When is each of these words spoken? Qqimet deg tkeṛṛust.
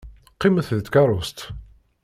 Qqimet 0.35 0.69
deg 0.77 0.83
tkeṛṛust. 0.85 1.39